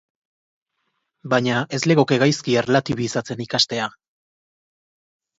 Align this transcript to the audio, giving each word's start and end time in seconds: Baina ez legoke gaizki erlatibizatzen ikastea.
Baina 1.33 1.59
ez 1.77 1.79
legoke 1.91 2.17
gaizki 2.23 2.55
erlatibizatzen 2.61 3.43
ikastea. 3.45 3.91